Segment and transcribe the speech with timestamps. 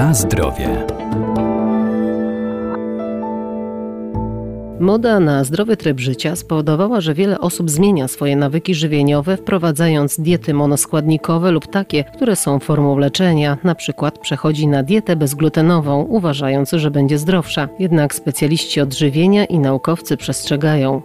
[0.00, 0.86] Na zdrowie.
[4.80, 10.54] Moda na zdrowy tryb życia spowodowała, że wiele osób zmienia swoje nawyki żywieniowe, wprowadzając diety
[10.54, 13.58] monoskładnikowe lub takie, które są formą leczenia.
[13.64, 17.68] Na przykład przechodzi na dietę bezglutenową, uważając, że będzie zdrowsza.
[17.78, 21.02] Jednak specjaliści odżywienia i naukowcy przestrzegają.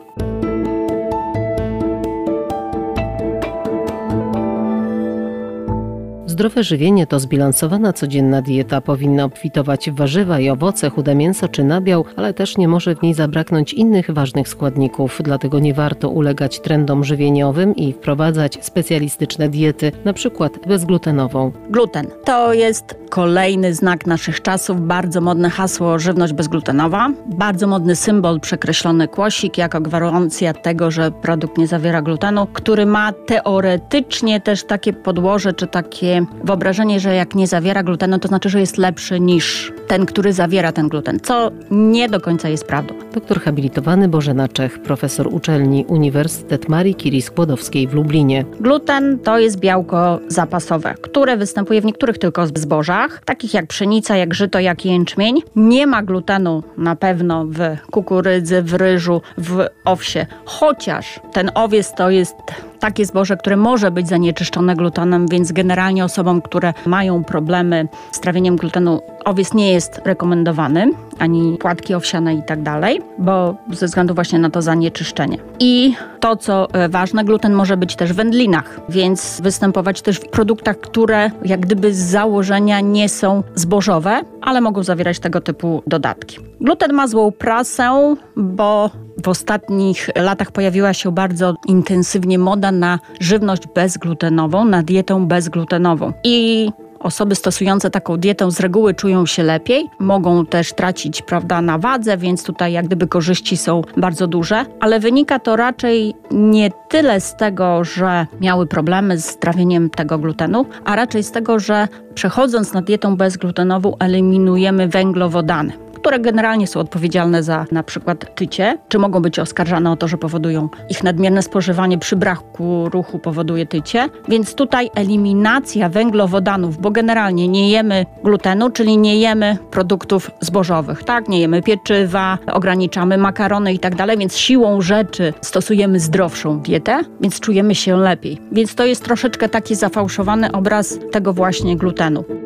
[6.36, 8.82] Zdrowe żywienie to zbilansowana codzienna dieta.
[8.82, 13.02] Powinna obfitować w warzywa i owoce, chude mięso czy nabiał, ale też nie może w
[13.02, 15.22] niej zabraknąć innych ważnych składników.
[15.24, 21.52] Dlatego nie warto ulegać trendom żywieniowym i wprowadzać specjalistyczne diety, na przykład bezglutenową.
[21.70, 28.40] Gluten to jest kolejny znak naszych czasów, bardzo modne hasło żywność bezglutenowa, bardzo modny symbol
[28.40, 34.94] przekreślony kłosik jako gwarancja tego, że produkt nie zawiera glutenu, który ma teoretycznie też takie
[34.94, 39.74] podłoże czy takie wyobrażenie, że jak nie zawiera glutenu, to znaczy, że jest lepszy niż
[39.88, 42.94] ten, który zawiera ten gluten, co nie do końca jest prawdą.
[43.14, 48.46] Doktor habilitowany Bożena Czech, profesor uczelni Uniwersytet Marii Curie Skłodowskiej w Lublinie.
[48.60, 54.34] Gluten to jest białko zapasowe, które występuje w niektórych tylko zbożach, takich jak pszenica, jak
[54.34, 55.42] żyto, jak jęczmień.
[55.56, 57.60] Nie ma glutenu na pewno w
[57.92, 62.36] kukurydzy, w ryżu, w owsie, chociaż ten owiec to jest
[62.80, 68.56] takie zboże, które może być zanieczyszczone glutenem, więc generalnie osobom, które mają problemy z trawieniem
[68.56, 69.75] glutenu, owiec nie jest
[70.06, 75.38] rekomendowany, ani płatki owsiane i tak dalej, bo ze względu właśnie na to zanieczyszczenie.
[75.60, 80.30] I to, co e, ważne, gluten może być też w wędlinach, więc występować też w
[80.30, 86.38] produktach, które jak gdyby z założenia nie są zbożowe, ale mogą zawierać tego typu dodatki.
[86.62, 88.90] Gluten ma złą prasę, bo
[89.24, 96.14] w ostatnich latach pojawiła się bardzo intensywnie moda na żywność bezglutenową, na dietę bezglutenową.
[96.24, 101.78] I Osoby stosujące taką dietę z reguły czują się lepiej, mogą też tracić prawda, na
[101.78, 107.22] wadze, więc tutaj jak gdyby korzyści są bardzo duże, ale wynika to raczej nie tyle
[107.22, 112.74] z tego, że miały problemy z trawieniem tego glutenu, a raczej z tego, że przechodząc
[112.74, 119.22] na dietę bezglutenową eliminujemy węglowodany które generalnie są odpowiedzialne za na przykład tycie, czy mogą
[119.22, 124.10] być oskarżane o to, że powodują ich nadmierne spożywanie przy braku ruchu powoduje tycie.
[124.28, 131.30] Więc tutaj eliminacja węglowodanów, bo generalnie nie jemy glutenu, czyli nie jemy produktów zbożowych, tak?
[131.30, 137.40] Nie jemy pieczywa, ograniczamy makarony i tak dalej, więc siłą rzeczy stosujemy zdrowszą dietę, więc
[137.40, 138.42] czujemy się lepiej.
[138.52, 142.45] Więc to jest troszeczkę taki zafałszowany obraz tego właśnie glutenu.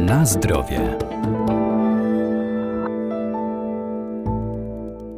[0.00, 0.80] Na zdrowie.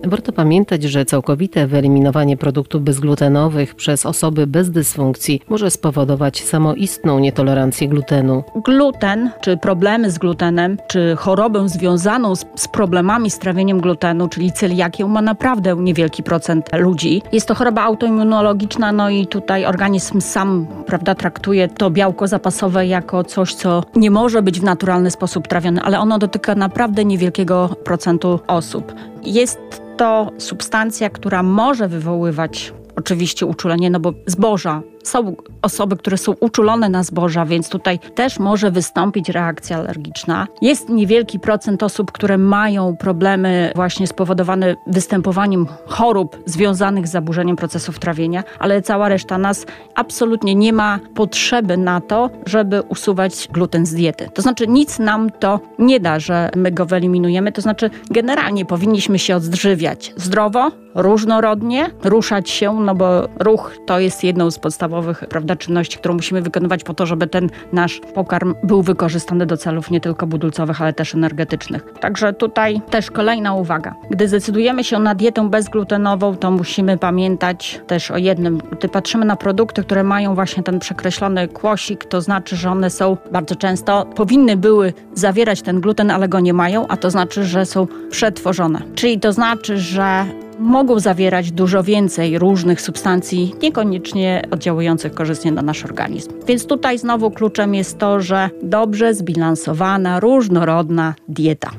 [0.04, 7.88] Warto pamiętać, że całkowite wyeliminowanie produktów bezglutenowych przez osoby bez dysfunkcji może spowodować samoistną nietolerancję
[7.88, 8.44] glutenu.
[8.64, 14.52] Gluten, czy problemy z glutenem, czy chorobę związaną z, z problemami z trawieniem glutenu, czyli
[14.52, 17.22] celiakią, ma naprawdę niewielki procent ludzi.
[17.32, 23.24] Jest to choroba autoimmunologiczna, no i tutaj organizm sam, prawda, traktuje to białko zapasowe jako
[23.24, 28.40] coś, co nie może być w naturalny sposób trawione, ale ono dotyka naprawdę niewielkiego procentu
[28.46, 28.92] osób.
[29.24, 29.58] Jest
[29.96, 36.88] to substancja, która może wywoływać oczywiście uczulenie, no bo zboża są osoby, które są uczulone
[36.88, 40.46] na zboża, więc tutaj też może wystąpić reakcja alergiczna.
[40.62, 47.98] Jest niewielki procent osób, które mają problemy właśnie spowodowane występowaniem chorób związanych z zaburzeniem procesów
[47.98, 53.94] trawienia, ale cała reszta nas absolutnie nie ma potrzeby na to, żeby usuwać gluten z
[53.94, 54.28] diety.
[54.34, 59.19] To znaczy nic nam to nie da, że my go wyeliminujemy, to znaczy generalnie powinniśmy
[59.19, 65.28] się odżywiać zdrowo, różnorodnie, ruszać się, no bo ruch to jest jedną z podstawowych podstawowych
[65.28, 69.91] prawda, czynności, którą musimy wykonywać po to, żeby ten nasz pokarm był wykorzystany do celów
[69.91, 71.84] nie tylko budulcowych, ale też energetycznych.
[72.00, 73.94] Także tutaj też kolejna uwaga.
[74.10, 78.58] Gdy zdecydujemy się na dietę bezglutenową, to musimy pamiętać też o jednym.
[78.78, 83.16] Gdy patrzymy na produkty, które mają właśnie ten przekreślony kłosik, to znaczy, że one są
[83.32, 87.66] bardzo często, powinny były zawierać ten gluten, ale go nie mają, a to znaczy, że
[87.66, 88.82] są przetworzone.
[88.94, 90.25] Czyli to znaczy, że
[90.58, 96.31] mogą zawierać dużo więcej różnych substancji, niekoniecznie oddziałujących korzystnie na nasz organizm.
[96.46, 101.70] Więc tutaj znowu kluczem jest to, że dobrze zbilansowana, różnorodna dieta.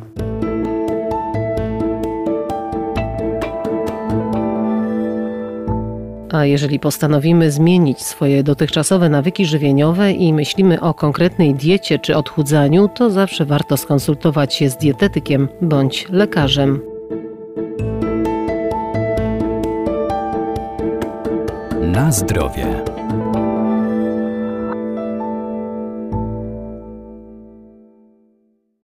[6.31, 12.88] A jeżeli postanowimy zmienić swoje dotychczasowe nawyki żywieniowe i myślimy o konkretnej diecie czy odchudzaniu,
[12.88, 16.93] to zawsze warto skonsultować się z dietetykiem bądź lekarzem.
[21.94, 22.93] Na zdrowie.